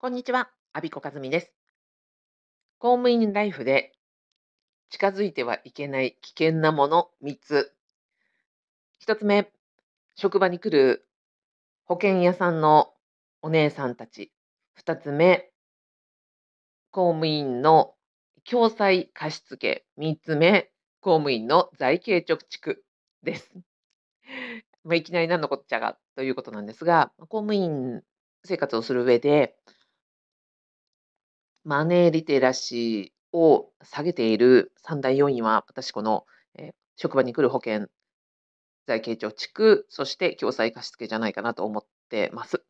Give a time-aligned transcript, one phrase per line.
[0.00, 1.52] こんにちは、アビコカズミです。
[2.78, 3.90] 公務員ライフで
[4.90, 7.74] 近づいてはいけない危険なもの3つ。
[9.04, 9.50] 1つ目、
[10.14, 11.08] 職場に来る
[11.84, 12.94] 保険屋さんの
[13.42, 14.32] お姉さんたち。
[14.76, 15.50] 2つ目、
[16.92, 17.96] 公務員の
[18.48, 19.84] 共済貸付。
[19.98, 20.70] 3つ目、
[21.00, 22.76] 公務員の財形貯蓄
[23.24, 23.50] です。
[24.84, 28.02] まあ、いきなり何のこっちゃがということなんですが、公務員
[28.44, 29.56] 生活をする上で、
[31.68, 37.88] マネーリテラシーを下げている三大要因は、私この、えー、職場に来る保険、
[38.86, 42.64] 財形貯蓄、そして共済貸付じゃないかなと思ってます。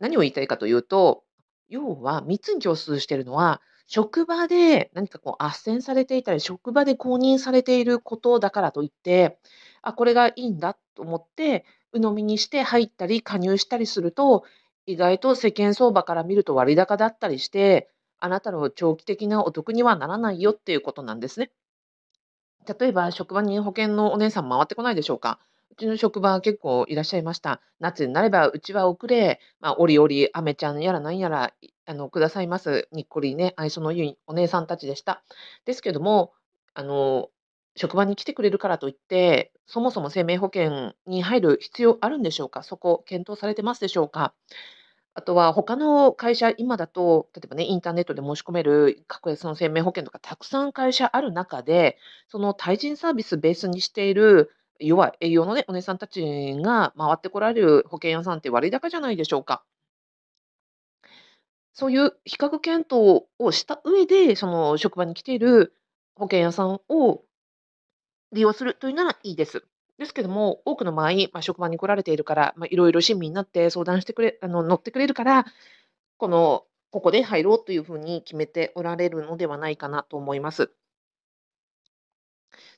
[0.00, 1.22] 何を言いたいかというと、
[1.68, 9.38] 要は3つに共通しているのは、職場で何かこう斡旋されていたり、職場で公認されていることだからといって、
[9.82, 14.42] あ、これがいいんだと思って、鵜呑みにして入ったり加入したりすると、
[14.88, 21.52] 意外と世間相場から見ると割高だったりして、あなたの長期的なお得にはならないよっていうことなんですね。
[22.80, 25.40] 例えば、職場に保険のお姉さん回ってこないでしょうか。
[25.70, 27.60] うちの職場結構いらっしゃいました。
[27.80, 31.52] 夏になればうちは遅れ、まあ、おりおり、アメちゃんやらなんやら、
[31.84, 32.88] あの、くださいます。
[32.92, 35.22] にっこりね、愛想のいいお姉さんたちでした。
[35.66, 36.32] ですけども、
[36.72, 37.28] あの、
[37.76, 42.62] 職場に来てくれるからといって、そもそも生命保険に入る必要あるんでしょうか？
[42.64, 44.34] そこ、検討されてますでしょうか？
[45.18, 59.64] あとは他の会社、今だと、例えばね、インターネットで申し込める格安の生命保険とかたくさん会社ある中で、その対人サービスベースにしている、要は営業のね、お姉さんたちが回ってこられる保険屋さんって割高じゃないでしょうか。
[61.72, 65.74] そういう比較検討をした上で、その職場に来ている
[66.14, 67.24] 保険屋さんを
[68.30, 69.64] 利用するというならいいです。
[69.98, 75.44] ですけども、多くの場合、まあ、職場に来られているから、まあ、いろいろ親身になって相談してくれ、あの乗ってくれるから、
[76.16, 80.70] この、ここで入ろうというふうに決めておられるのではないかなと思います。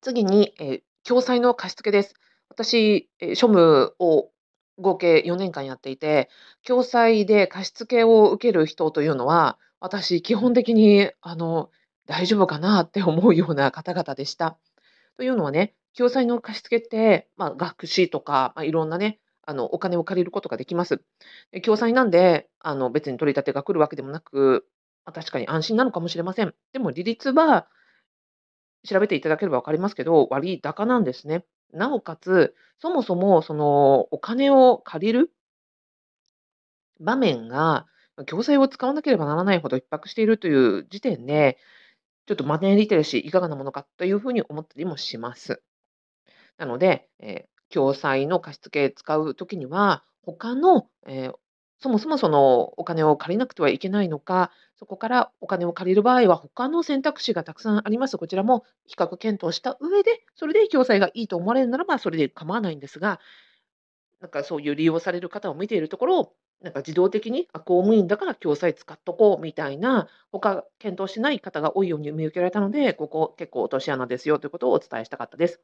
[0.00, 2.14] 次に、えー、共済の貸付です。
[2.48, 4.30] 私、えー、庶務を
[4.78, 6.30] 合計4年間やっていて、
[6.64, 11.70] 共済で貸付を受ける人というのは、私、基本的にあの
[12.06, 14.56] 大丈夫かなって思うような方々でした。
[15.18, 21.02] というのはね、共済の貸付って、まあ、学資とか、まあ、いろんなね、あの、お金を借りることができます。
[21.50, 24.64] で共済なんで、あの、別に取り立てが来るわけでもなく、
[25.04, 26.54] まあ、確かに安心なのかもしれません。
[26.72, 27.66] でも、利率は、
[28.84, 31.44] 調べていただければ分かりますけど、割高なんですね。
[31.72, 35.32] なおかつ、そもそも、その、お金を借りる
[37.00, 37.86] 場面が、
[38.26, 41.58] 共済を使わなければならないほど逼迫しているという時点で、
[42.28, 45.62] ちょっとマネーリテラシーいかがなものかというふうに思ったりもします。
[46.58, 51.34] なので、えー、共済の貸付使うときには、他の、えー、
[51.78, 58.18] そもそもそのお金を借りなくてはいけないのか、そこからお金を借りる場合は他の選択肢がたくさんあります。
[58.18, 63.20] こちらも比較検討した上で、それで共済がいいと思われるならば、それで構わないんですが、
[64.20, 75.60] なんかそういう利用される方を見ているところ、なんか自動的に、あ、公務員だから共済使っとこうみたいな、他検討しない方が多いように見受けられたので、ここ結構落とし穴ですよということをお伝えしたかったです。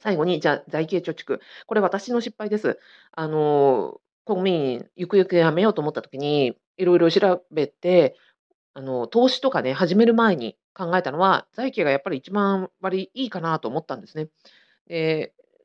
[0.00, 1.38] 最後に、じゃあ、財形貯蓄。
[1.66, 2.78] これ私の失敗です。
[3.12, 8.16] あの、公務員、ゆくゆく辞めようと思った時に、いろいろ調べて、
[8.74, 14.28] あの、投資とかね、始める前に考えたのは、財形がやっぱり一番割いいかなと思ったんですね。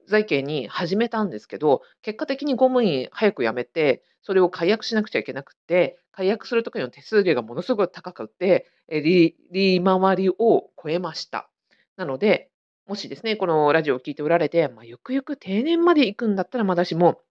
[0.07, 11.49] 財形に始めたんですけど、結果的に公務員早く辞めて、それを解約しなくちゃいけなくて、解約する時の手数料がものすごく高くて、利利回りを超えました。
[11.95, 12.49] なので、
[12.87, 17.21] もしですね、このラジオを聞いておられて、まあ、ゆくゆく定年まで行くんだったらまだしも、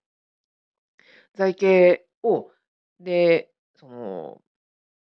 [1.35, 2.51] 財形を、
[2.99, 4.41] で、その、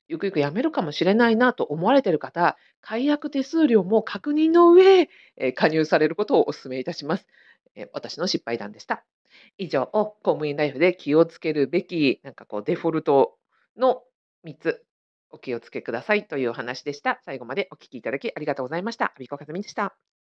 [0.09, 7.27] ゆくゆく辞めるかもしれないなと思われている方、解約手数料も確認の上、え加入されることをお勧めいたします。
[7.75, 9.05] え私の失敗談でした。
[9.59, 13.39] 以上を、公務員ライフで気をつけるべき、なんかこう、デフォルト
[13.77, 14.03] の
[14.45, 14.85] 3つ、
[15.31, 17.21] お気をつけくださいというお話でした。
[17.25, 19.07] 最後までお聞きいただきありがとうございました。
[19.17, 20.12] アビコカズミでした。